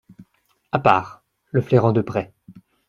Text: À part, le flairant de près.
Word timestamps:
À 0.71 0.79
part, 0.79 1.23
le 1.51 1.61
flairant 1.61 1.91
de 1.91 2.01
près. 2.01 2.33